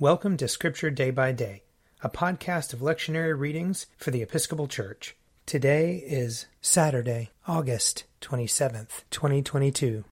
Welcome 0.00 0.36
to 0.36 0.46
Scripture 0.46 0.90
Day 0.90 1.10
by 1.10 1.32
Day, 1.32 1.64
a 2.04 2.08
podcast 2.08 2.72
of 2.72 2.78
lectionary 2.78 3.36
readings 3.36 3.86
for 3.96 4.12
the 4.12 4.22
Episcopal 4.22 4.68
Church. 4.68 5.16
Today 5.44 5.96
is 6.06 6.46
Saturday, 6.60 7.30
August 7.48 8.04
27th, 8.20 9.02
2022. 9.10 10.04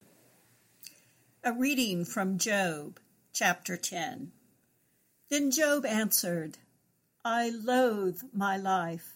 A 1.45 1.53
reading 1.53 2.03
from 2.03 2.37
Job, 2.37 2.99
chapter 3.31 3.77
10. 3.77 4.33
Then 5.29 5.51
Job 5.51 5.85
answered, 5.85 6.57
I 7.23 7.49
loathe 7.49 8.23
my 8.33 8.57
life. 8.57 9.13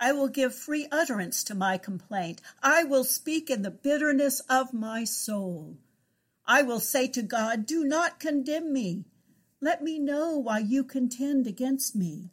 I 0.00 0.10
will 0.10 0.26
give 0.26 0.56
free 0.56 0.88
utterance 0.90 1.44
to 1.44 1.54
my 1.54 1.78
complaint. 1.78 2.40
I 2.60 2.82
will 2.82 3.04
speak 3.04 3.48
in 3.48 3.62
the 3.62 3.70
bitterness 3.70 4.40
of 4.50 4.74
my 4.74 5.04
soul. 5.04 5.76
I 6.44 6.62
will 6.62 6.80
say 6.80 7.06
to 7.06 7.22
God, 7.22 7.64
Do 7.64 7.84
not 7.84 8.18
condemn 8.18 8.72
me. 8.72 9.04
Let 9.64 9.82
me 9.82 9.98
know 9.98 10.36
why 10.36 10.58
you 10.58 10.84
contend 10.84 11.46
against 11.46 11.96
me. 11.96 12.28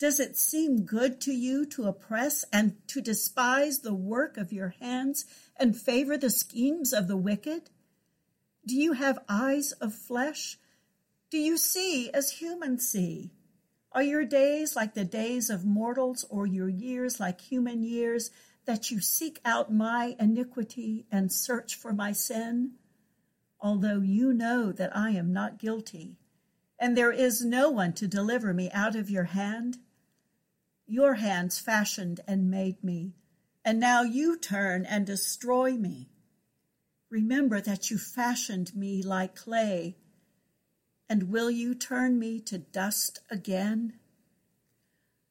Does 0.00 0.18
it 0.18 0.36
seem 0.36 0.84
good 0.84 1.20
to 1.20 1.32
you 1.32 1.64
to 1.66 1.84
oppress 1.84 2.44
and 2.52 2.74
to 2.88 3.00
despise 3.00 3.78
the 3.78 3.94
work 3.94 4.36
of 4.36 4.52
your 4.52 4.74
hands 4.80 5.24
and 5.56 5.76
favor 5.76 6.18
the 6.18 6.30
schemes 6.30 6.92
of 6.92 7.06
the 7.06 7.16
wicked? 7.16 7.70
Do 8.66 8.74
you 8.74 8.94
have 8.94 9.20
eyes 9.28 9.70
of 9.70 9.94
flesh? 9.94 10.58
Do 11.30 11.38
you 11.38 11.58
see 11.58 12.10
as 12.10 12.42
humans 12.42 12.88
see? 12.88 13.30
Are 13.92 14.02
your 14.02 14.24
days 14.24 14.74
like 14.74 14.94
the 14.94 15.04
days 15.04 15.50
of 15.50 15.64
mortals, 15.64 16.26
or 16.28 16.44
your 16.44 16.68
years 16.68 17.20
like 17.20 17.40
human 17.40 17.84
years, 17.84 18.32
that 18.64 18.90
you 18.90 18.98
seek 18.98 19.38
out 19.44 19.72
my 19.72 20.16
iniquity 20.18 21.06
and 21.12 21.30
search 21.30 21.76
for 21.76 21.92
my 21.92 22.10
sin? 22.10 22.72
Although 23.60 24.00
you 24.00 24.32
know 24.32 24.72
that 24.72 24.96
I 24.96 25.10
am 25.10 25.32
not 25.32 25.60
guilty, 25.60 26.16
and 26.84 26.98
there 26.98 27.12
is 27.12 27.42
no 27.42 27.70
one 27.70 27.94
to 27.94 28.06
deliver 28.06 28.52
me 28.52 28.70
out 28.74 28.94
of 28.94 29.08
your 29.08 29.24
hand? 29.24 29.78
Your 30.86 31.14
hands 31.14 31.58
fashioned 31.58 32.20
and 32.28 32.50
made 32.50 32.84
me, 32.84 33.14
and 33.64 33.80
now 33.80 34.02
you 34.02 34.36
turn 34.36 34.84
and 34.84 35.06
destroy 35.06 35.78
me. 35.78 36.10
Remember 37.08 37.58
that 37.62 37.90
you 37.90 37.96
fashioned 37.96 38.76
me 38.76 39.02
like 39.02 39.34
clay, 39.34 39.96
and 41.08 41.30
will 41.30 41.50
you 41.50 41.74
turn 41.74 42.18
me 42.18 42.38
to 42.40 42.58
dust 42.58 43.18
again? 43.30 43.94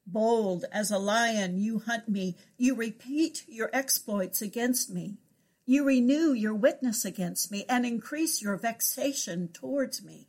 Bold 0.04 0.64
as 0.72 0.90
a 0.90 0.98
lion, 0.98 1.60
you 1.60 1.78
hunt 1.78 2.08
me. 2.08 2.36
You 2.58 2.74
repeat 2.74 3.44
your 3.46 3.70
exploits 3.72 4.42
against 4.42 4.90
me. 4.90 5.18
You 5.66 5.84
renew 5.84 6.32
your 6.32 6.54
witness 6.54 7.04
against 7.04 7.52
me 7.52 7.64
and 7.68 7.86
increase 7.86 8.42
your 8.42 8.56
vexation 8.56 9.50
towards 9.52 10.02
me 10.02 10.26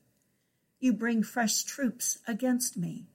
you 0.79 0.93
bring 0.93 1.23
fresh 1.23 1.63
troops 1.63 2.19
against 2.27 2.77
me. 2.77 3.07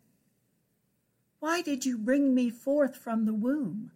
Why 1.38 1.62
did 1.62 1.86
you 1.86 1.96
bring 1.96 2.34
me 2.34 2.50
forth 2.50 2.96
from 2.96 3.24
the 3.24 3.34
womb? 3.34 3.92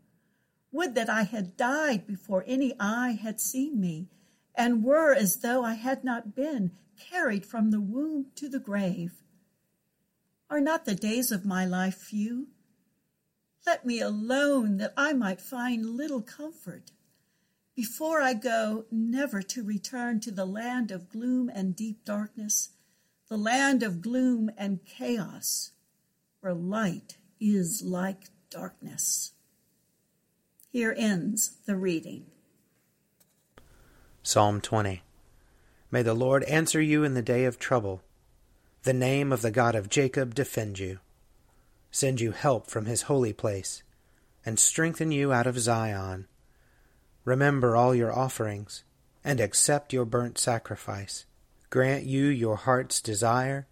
Would 0.72 0.94
that 0.94 1.10
I 1.10 1.22
had 1.22 1.56
died 1.56 2.06
before 2.06 2.44
any 2.46 2.74
eye 2.80 3.18
had 3.20 3.40
seen 3.40 3.80
me, 3.80 4.08
and 4.54 4.82
were 4.82 5.14
as 5.14 5.38
though 5.38 5.64
I 5.64 5.74
had 5.74 6.04
not 6.04 6.34
been 6.34 6.72
carried 6.96 7.44
from 7.44 7.70
the 7.70 7.80
womb 7.80 8.26
to 8.36 8.48
the 8.48 8.58
grave. 8.58 9.22
Are 10.48 10.60
not 10.60 10.84
the 10.84 10.94
days 10.94 11.32
of 11.32 11.44
my 11.44 11.64
life 11.64 11.96
few? 11.96 12.48
Let 13.66 13.86
me 13.86 14.00
alone 14.00 14.76
that 14.76 14.92
I 14.96 15.12
might 15.12 15.40
find 15.40 15.96
little 15.96 16.22
comfort. 16.22 16.92
Before 17.74 18.20
I 18.20 18.34
go, 18.34 18.84
never 18.90 19.42
to 19.42 19.62
return 19.64 20.20
to 20.20 20.30
the 20.30 20.44
land 20.44 20.90
of 20.90 21.08
gloom 21.08 21.48
and 21.48 21.74
deep 21.74 22.04
darkness, 22.04 22.70
the 23.34 23.40
land 23.40 23.82
of 23.82 24.00
gloom 24.00 24.48
and 24.56 24.84
chaos, 24.86 25.72
where 26.40 26.54
light 26.54 27.16
is 27.40 27.82
like 27.82 28.30
darkness. 28.48 29.32
Here 30.70 30.94
ends 30.96 31.56
the 31.66 31.74
reading. 31.74 32.26
Psalm 34.22 34.60
20 34.60 35.02
May 35.90 36.02
the 36.02 36.14
Lord 36.14 36.44
answer 36.44 36.80
you 36.80 37.02
in 37.02 37.14
the 37.14 37.22
day 37.22 37.44
of 37.44 37.58
trouble. 37.58 38.02
The 38.84 38.92
name 38.92 39.32
of 39.32 39.42
the 39.42 39.50
God 39.50 39.74
of 39.74 39.90
Jacob 39.90 40.36
defend 40.36 40.78
you. 40.78 41.00
Send 41.90 42.20
you 42.20 42.30
help 42.30 42.68
from 42.68 42.86
his 42.86 43.02
holy 43.02 43.32
place, 43.32 43.82
and 44.46 44.60
strengthen 44.60 45.10
you 45.10 45.32
out 45.32 45.48
of 45.48 45.58
Zion. 45.58 46.28
Remember 47.24 47.74
all 47.74 47.96
your 47.96 48.16
offerings, 48.16 48.84
and 49.24 49.40
accept 49.40 49.92
your 49.92 50.04
burnt 50.04 50.38
sacrifice 50.38 51.24
grant 51.74 52.04
you 52.04 52.26
your 52.26 52.54
heart's 52.54 53.00
desire, 53.00 53.66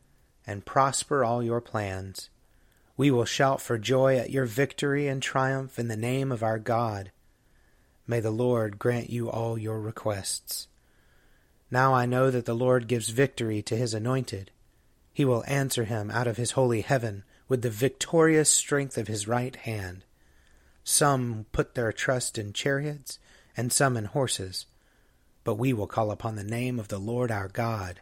and 0.44 0.66
prosper 0.66 1.24
all 1.24 1.40
your 1.40 1.60
plans. 1.60 2.30
We 2.96 3.12
will 3.12 3.24
shout 3.24 3.60
for 3.60 3.78
joy 3.78 4.16
at 4.16 4.30
your 4.30 4.44
victory 4.44 5.06
and 5.06 5.22
triumph 5.22 5.78
in 5.78 5.86
the 5.86 5.96
name 5.96 6.32
of 6.32 6.42
our 6.42 6.58
God. 6.58 7.12
May 8.04 8.18
the 8.18 8.32
Lord 8.32 8.80
grant 8.80 9.10
you 9.10 9.30
all 9.30 9.56
your 9.56 9.80
requests. 9.80 10.66
Now 11.70 11.94
I 11.94 12.06
know 12.06 12.28
that 12.32 12.44
the 12.44 12.56
Lord 12.56 12.88
gives 12.88 13.10
victory 13.10 13.62
to 13.62 13.76
his 13.76 13.94
anointed. 13.94 14.50
He 15.12 15.24
will 15.24 15.44
answer 15.46 15.84
him 15.84 16.10
out 16.10 16.26
of 16.26 16.38
his 16.38 16.50
holy 16.58 16.80
heaven 16.80 17.22
with 17.46 17.62
the 17.62 17.70
victorious 17.70 18.50
strength 18.50 18.98
of 18.98 19.06
his 19.06 19.28
right 19.28 19.54
hand. 19.54 20.02
Some 20.82 21.46
put 21.52 21.76
their 21.76 21.92
trust 21.92 22.36
in 22.36 22.52
chariots, 22.52 23.20
and 23.56 23.72
some 23.72 23.96
in 23.96 24.06
horses 24.06 24.66
but 25.44 25.54
we 25.54 25.72
will 25.72 25.86
call 25.86 26.10
upon 26.10 26.36
the 26.36 26.44
name 26.44 26.78
of 26.78 26.88
the 26.88 26.98
Lord 26.98 27.30
our 27.30 27.48
God. 27.48 28.00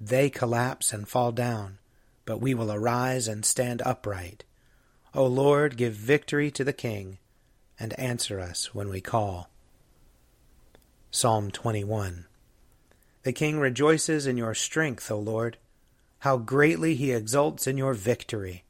They 0.00 0.30
collapse 0.30 0.92
and 0.92 1.08
fall 1.08 1.32
down, 1.32 1.78
but 2.24 2.40
we 2.40 2.54
will 2.54 2.72
arise 2.72 3.28
and 3.28 3.44
stand 3.44 3.82
upright. 3.84 4.44
O 5.14 5.26
Lord, 5.26 5.76
give 5.76 5.94
victory 5.94 6.50
to 6.52 6.64
the 6.64 6.72
King, 6.72 7.18
and 7.78 7.98
answer 7.98 8.40
us 8.40 8.74
when 8.74 8.88
we 8.88 9.00
call. 9.00 9.50
Psalm 11.10 11.50
21 11.50 12.26
The 13.22 13.32
King 13.32 13.58
rejoices 13.58 14.26
in 14.26 14.36
your 14.36 14.54
strength, 14.54 15.10
O 15.10 15.18
Lord. 15.18 15.56
How 16.20 16.36
greatly 16.36 16.94
he 16.94 17.12
exults 17.12 17.66
in 17.66 17.78
your 17.78 17.94
victory! 17.94 18.64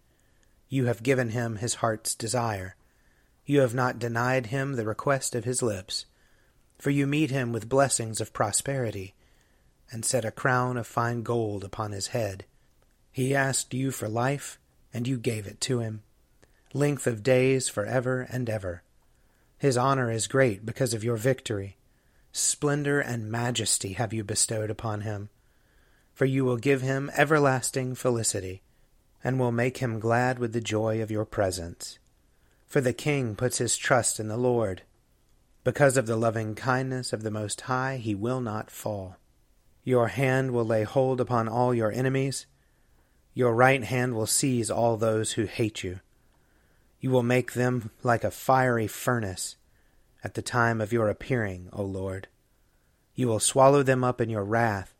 You 0.69 0.87
have 0.87 1.03
given 1.03 1.31
him 1.31 1.57
his 1.57 1.77
heart's 1.77 2.15
desire. 2.15 2.77
You 3.45 3.61
have 3.61 3.75
not 3.75 3.99
denied 3.99 4.47
him 4.47 4.75
the 4.75 4.87
request 4.87 5.35
of 5.35 5.45
his 5.45 5.61
lips 5.61 6.07
for 6.81 6.91
you 6.91 7.07
meet 7.07 7.31
him 7.31 7.53
with 7.53 7.69
blessings 7.69 8.23
of 8.23 8.33
prosperity, 8.33 9.15
and 9.93 10.03
set 10.03 10.25
a 10.25 10.31
crown 10.31 10.79
of 10.79 10.87
fine 10.87 11.23
gold 11.23 11.63
upon 11.63 11.93
his 11.93 12.09
head. 12.09 12.47
He 13.13 13.35
asked 13.35 13.75
you 13.75 13.91
for 13.91 14.09
life, 14.09 14.59
and 14.95 15.07
you 15.07 15.19
gave 15.19 15.47
it 15.47 15.61
to 15.63 15.81
him, 15.81 16.03
length 16.73 17.07
of 17.07 17.23
days 17.23 17.69
for 17.69 17.85
ever 17.85 18.23
and 18.31 18.49
ever. 18.49 18.83
His 19.59 19.77
honor 19.77 20.11
is 20.11 20.27
great 20.27 20.65
because 20.65 20.95
of 20.95 21.05
your 21.05 21.17
victory. 21.17 21.77
Splendor 22.33 22.99
and 22.99 23.31
majesty 23.31 23.93
have 23.95 24.15
you 24.15 24.25
bestowed 24.25 24.71
upon 24.71 25.03
him. 25.03 25.29
For 26.15 26.25
you 26.25 26.47
will 26.47 26.57
give 26.57 26.81
him 26.81 27.11
everlasting 27.15 27.95
felicity, 27.95 28.63
and 29.23 29.39
will 29.39 29.53
make 29.53 29.79
him 29.79 30.01
glad 30.01 30.39
with 30.39 30.55
the 30.55 30.63
joy 30.63 31.03
of 31.03 31.11
your 31.11 31.27
presence. 31.27 31.99
For 32.67 32.81
the 32.81 32.95
king 32.95 33.37
puts 33.37 33.59
his 33.59 33.77
trust 33.77 34.19
in 34.19 34.29
the 34.29 34.39
Lord 34.39 34.83
because 35.63 35.97
of 35.97 36.07
the 36.07 36.17
loving 36.17 36.55
kindness 36.55 37.13
of 37.13 37.23
the 37.23 37.31
Most 37.31 37.63
High, 37.63 37.99
he 37.99 38.15
will 38.15 38.41
not 38.41 38.71
fall. 38.71 39.17
Your 39.85 40.09
hand 40.09 40.53
will 40.53 40.65
lay 40.65 40.85
hold 40.85 41.21
upon 41.21 41.49
all 41.49 41.75
your 41.75 41.93
enemies. 41.93 42.47
Your 43.35 43.55
right 43.55 43.83
hand 43.83 44.15
will 44.15 44.27
seize 44.27 44.71
all 44.71 44.97
those 44.97 45.33
who 45.33 45.45
hate 45.45 45.83
you. 45.83 46.01
You 47.01 47.11
will 47.11 47.23
make 47.23 47.53
them 47.53 47.91
like 48.03 48.25
a 48.25 48.31
fiery 48.31 48.87
furnace 48.87 49.57
at 50.23 50.35
the 50.35 50.43
time 50.43 50.81
of 50.81 50.93
your 50.93 51.09
appearing, 51.09 51.69
O 51.73 51.83
Lord. 51.83 52.29
You 53.15 53.29
will 53.29 53.41
swallow 53.41 53.83
them 53.83 54.05
up 54.05 54.21
in 54.21 54.31
your 54.31 54.45
wrath, 54.45 54.95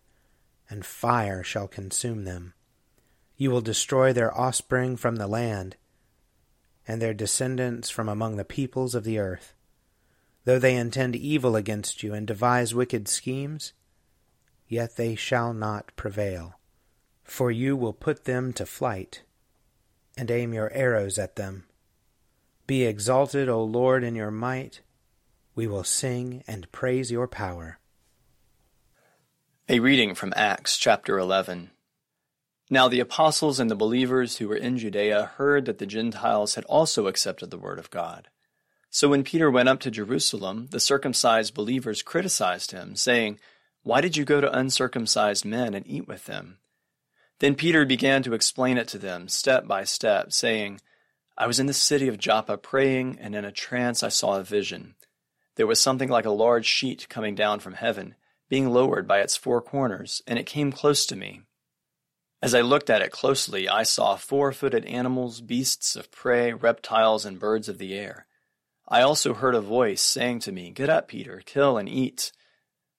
and 0.69 0.85
fire 0.85 1.43
shall 1.43 1.69
consume 1.69 2.25
them. 2.25 2.55
You 3.37 3.51
will 3.51 3.61
destroy 3.61 4.13
their 4.13 4.37
offspring 4.39 4.97
from 4.97 5.17
the 5.17 5.27
land, 5.27 5.77
and 6.87 7.01
their 7.01 7.15
descendants 7.15 7.89
from 7.91 8.09
among 8.09 8.37
the 8.37 8.45
peoples 8.45 8.95
of 8.95 9.05
the 9.05 9.19
earth. 9.19 9.55
Though 10.45 10.59
they 10.59 10.77
intend 10.77 11.17
evil 11.17 11.55
against 11.57 12.03
you 12.03 12.15
and 12.15 12.27
devise 12.27 12.75
wicked 12.75 13.09
schemes, 13.09 13.73
yet 14.69 14.97
they 14.97 15.15
shall 15.15 15.53
not 15.53 15.95
prevail. 15.97 16.59
For 17.25 17.51
you 17.51 17.77
will 17.77 17.93
put 17.93 18.25
them 18.25 18.53
to 18.55 18.67
flight, 18.67 19.23
and 20.17 20.31
aim 20.31 20.53
your 20.53 20.73
arrows 20.73 21.19
at 21.19 21.37
them. 21.37 21.65
Be 22.67 22.85
exalted, 22.85 23.49
O 23.49 23.63
Lord, 23.63 24.03
in 24.03 24.15
your 24.15 24.31
might. 24.31 24.81
We 25.55 25.67
will 25.67 25.85
sing 25.85 26.43
and 26.47 26.71
praise 26.73 27.11
your 27.11 27.29
power. 27.29 27.79
A 29.69 29.81
reading 29.81 30.15
from 30.15 30.33
Acts 30.35 30.77
chapter 30.77 31.19
11. 31.19 31.71
Now 32.71 32.89
the 32.89 33.01
apostles 33.01 33.61
and 33.61 33.71
the 33.71 33.77
believers 33.77 34.37
who 34.37 34.49
were 34.49 34.57
in 34.57 34.79
Judea 34.79 35.33
heard 35.37 35.67
that 35.67 35.79
the 35.79 35.87
Gentiles 35.87 36.55
had 36.55 36.65
also 36.65 37.09
accepted 37.09 37.51
the 37.51 37.59
word 37.59 37.79
of 37.79 37.91
God. 37.91 38.29
So 38.91 39.09
when 39.09 39.23
Peter 39.23 39.49
went 39.49 39.69
up 39.69 39.79
to 39.81 39.91
Jerusalem, 39.91 40.67
the 40.71 40.81
circumcised 40.81 41.55
believers 41.55 42.03
criticized 42.03 42.73
him, 42.73 42.97
saying, 42.97 43.39
Why 43.85 44.01
did 44.01 44.17
you 44.17 44.25
go 44.25 44.41
to 44.41 44.59
uncircumcised 44.59 45.45
men 45.45 45.75
and 45.75 45.87
eat 45.87 46.09
with 46.09 46.27
them? 46.27 46.59
Then 47.39 47.55
Peter 47.55 47.87
began 47.87 48.23
to 48.25 48.35
explain 48.35 48.77
it 48.77 48.89
to 48.89 48.99
them, 48.99 49.29
step 49.29 49.67
by 49.67 49.85
step, 49.85 50.33
saying, 50.33 50.81
I 51.39 51.47
was 51.47 51.61
in 51.61 51.67
the 51.67 51.73
city 51.73 52.09
of 52.09 52.19
Joppa 52.19 52.59
praying, 52.59 53.19
and 53.21 53.35
in 53.35 53.45
a 53.45 53.53
trance 53.53 54.03
I 54.03 54.09
saw 54.09 54.39
a 54.39 54.45
vision. 54.45 54.97
There 55.55 55.69
was 55.69 55.81
something 55.81 56.09
like 56.09 56.27
a 56.27 56.31
large 56.31 56.67
sheet 56.67 57.09
coming 57.09 57.35
down 57.35 57.61
from 57.61 57.75
heaven, 57.75 58.17
being 58.49 58.69
lowered 58.69 59.07
by 59.07 59.21
its 59.21 59.37
four 59.37 59.63
corners, 59.63 60.21
and 60.27 60.39
it 60.39 60.47
came 60.47 60.73
close 60.73 61.07
to 61.07 61.17
me. 61.17 61.43
As 62.43 62.55
I 62.55 62.61
looked 62.61 62.91
at 62.91 63.03
it 63.03 63.13
closely, 63.13 63.69
I 63.69 63.85
saw 63.85 64.17
four 64.17 64.53
footed 64.53 64.85
animals, 64.87 65.41
beasts 65.41 65.95
of 65.95 66.11
prey, 66.11 66.53
reptiles, 66.53 67.25
and 67.25 67.39
birds 67.39 67.69
of 67.69 67.79
the 67.79 67.95
air. 67.95 68.27
I 68.91 69.03
also 69.03 69.35
heard 69.35 69.55
a 69.55 69.61
voice 69.61 70.03
saying 70.03 70.41
to 70.41 70.53
me, 70.53 70.71
Get 70.71 70.91
up, 70.91 71.07
Peter, 71.07 71.43
kill 71.47 71.79
and 71.79 71.89
eat. 71.89 72.33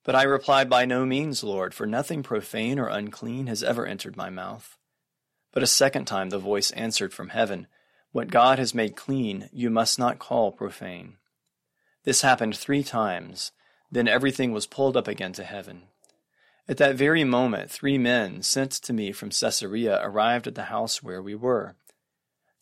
But 0.05 0.15
I 0.15 0.23
replied, 0.23 0.69
By 0.69 0.85
no 0.85 1.05
means, 1.05 1.43
Lord, 1.43 1.73
for 1.73 1.85
nothing 1.85 2.23
profane 2.23 2.79
or 2.79 2.87
unclean 2.87 3.47
has 3.47 3.61
ever 3.61 3.85
entered 3.85 4.15
my 4.15 4.29
mouth. 4.29 4.77
But 5.51 5.63
a 5.63 5.67
second 5.67 6.05
time 6.05 6.29
the 6.29 6.39
voice 6.39 6.71
answered 6.71 7.13
from 7.13 7.29
heaven, 7.29 7.67
What 8.13 8.31
God 8.31 8.57
has 8.57 8.73
made 8.73 8.95
clean, 8.95 9.49
you 9.51 9.69
must 9.69 9.99
not 9.99 10.17
call 10.17 10.53
profane. 10.53 11.17
This 12.05 12.21
happened 12.21 12.55
three 12.55 12.83
times. 12.83 13.51
Then 13.91 14.07
everything 14.07 14.53
was 14.53 14.65
pulled 14.67 14.95
up 14.95 15.09
again 15.09 15.33
to 15.33 15.43
heaven. 15.43 15.83
At 16.69 16.77
that 16.77 16.95
very 16.95 17.25
moment, 17.25 17.69
three 17.69 17.97
men 17.97 18.43
sent 18.43 18.71
to 18.71 18.93
me 18.93 19.11
from 19.11 19.29
Caesarea 19.29 19.99
arrived 20.01 20.47
at 20.47 20.55
the 20.55 20.63
house 20.63 21.03
where 21.03 21.21
we 21.21 21.35
were. 21.35 21.75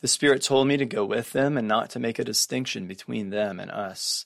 The 0.01 0.07
Spirit 0.07 0.41
told 0.41 0.67
me 0.67 0.77
to 0.77 0.85
go 0.85 1.03
with 1.05 1.33
them 1.33 1.57
and 1.57 1.67
not 1.67 1.89
to 1.91 1.99
make 1.99 2.19
a 2.19 2.23
distinction 2.23 2.87
between 2.87 3.29
them 3.29 3.59
and 3.59 3.69
us. 3.69 4.25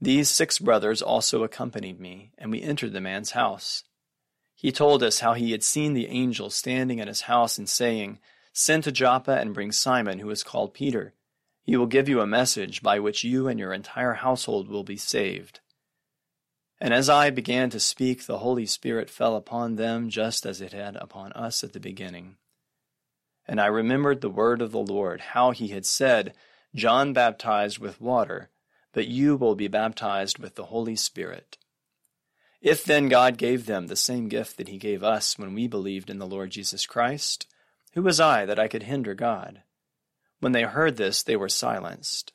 These 0.00 0.28
six 0.28 0.58
brothers 0.58 1.00
also 1.00 1.42
accompanied 1.42 2.00
me, 2.00 2.32
and 2.36 2.50
we 2.50 2.62
entered 2.62 2.92
the 2.92 3.00
man's 3.00 3.30
house. 3.30 3.84
He 4.54 4.72
told 4.72 5.02
us 5.02 5.20
how 5.20 5.32
he 5.32 5.52
had 5.52 5.62
seen 5.62 5.94
the 5.94 6.08
angel 6.08 6.50
standing 6.50 7.00
at 7.00 7.08
his 7.08 7.22
house 7.22 7.56
and 7.56 7.68
saying, 7.68 8.18
Send 8.52 8.84
to 8.84 8.92
Joppa 8.92 9.38
and 9.38 9.54
bring 9.54 9.72
Simon, 9.72 10.18
who 10.18 10.28
is 10.28 10.42
called 10.42 10.74
Peter. 10.74 11.14
He 11.62 11.76
will 11.76 11.86
give 11.86 12.08
you 12.08 12.20
a 12.20 12.26
message 12.26 12.82
by 12.82 12.98
which 12.98 13.24
you 13.24 13.48
and 13.48 13.58
your 13.58 13.72
entire 13.72 14.14
household 14.14 14.68
will 14.68 14.84
be 14.84 14.96
saved. 14.96 15.60
And 16.78 16.92
as 16.92 17.08
I 17.08 17.30
began 17.30 17.70
to 17.70 17.80
speak, 17.80 18.26
the 18.26 18.38
Holy 18.38 18.66
Spirit 18.66 19.08
fell 19.08 19.36
upon 19.36 19.76
them 19.76 20.10
just 20.10 20.44
as 20.44 20.60
it 20.60 20.72
had 20.72 20.96
upon 20.96 21.32
us 21.32 21.62
at 21.62 21.72
the 21.72 21.80
beginning. 21.80 22.36
And 23.50 23.60
I 23.60 23.66
remembered 23.66 24.22
the 24.22 24.30
word 24.30 24.62
of 24.62 24.72
the 24.72 24.78
Lord, 24.78 25.20
how 25.20 25.50
he 25.50 25.68
had 25.68 25.84
said, 25.84 26.32
John 26.74 27.12
baptized 27.12 27.78
with 27.78 28.00
water 28.00 28.48
but 28.92 29.08
you 29.08 29.36
will 29.36 29.54
be 29.54 29.68
baptized 29.68 30.38
with 30.38 30.54
the 30.54 30.66
Holy 30.66 30.96
Spirit. 30.96 31.56
If 32.60 32.84
then 32.84 33.08
God 33.08 33.38
gave 33.38 33.66
them 33.66 33.86
the 33.86 33.96
same 33.96 34.28
gift 34.28 34.56
that 34.58 34.68
he 34.68 34.78
gave 34.78 35.02
us 35.02 35.38
when 35.38 35.54
we 35.54 35.66
believed 35.66 36.10
in 36.10 36.18
the 36.18 36.26
Lord 36.26 36.50
Jesus 36.50 36.86
Christ, 36.86 37.46
who 37.94 38.02
was 38.02 38.20
I 38.20 38.44
that 38.44 38.58
I 38.58 38.68
could 38.68 38.82
hinder 38.82 39.14
God? 39.14 39.62
When 40.40 40.52
they 40.52 40.62
heard 40.62 40.96
this, 40.96 41.22
they 41.22 41.36
were 41.36 41.48
silenced. 41.48 42.32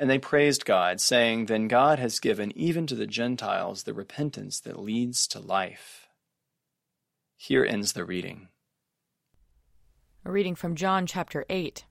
And 0.00 0.08
they 0.08 0.18
praised 0.18 0.64
God, 0.64 1.00
saying, 1.00 1.46
Then 1.46 1.66
God 1.66 1.98
has 1.98 2.20
given 2.20 2.56
even 2.56 2.86
to 2.86 2.94
the 2.94 3.06
Gentiles 3.06 3.82
the 3.82 3.94
repentance 3.94 4.60
that 4.60 4.78
leads 4.78 5.26
to 5.28 5.40
life. 5.40 6.06
Here 7.36 7.64
ends 7.64 7.92
the 7.92 8.04
reading. 8.04 8.48
A 10.24 10.32
reading 10.32 10.56
from 10.56 10.74
John 10.74 11.06
chapter 11.06 11.44
8. 11.48 11.84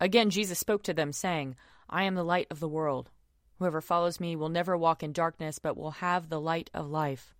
Again, 0.00 0.30
Jesus 0.30 0.58
spoke 0.58 0.82
to 0.84 0.94
them, 0.94 1.12
saying, 1.12 1.54
I 1.90 2.04
am 2.04 2.14
the 2.14 2.24
light 2.24 2.46
of 2.50 2.58
the 2.58 2.68
world. 2.68 3.10
Whoever 3.58 3.80
follows 3.80 4.18
me 4.18 4.34
will 4.34 4.48
never 4.48 4.76
walk 4.76 5.02
in 5.02 5.12
darkness, 5.12 5.58
but 5.58 5.76
will 5.76 5.92
have 5.92 6.28
the 6.28 6.40
light 6.40 6.70
of 6.74 6.90
life. 6.90 7.34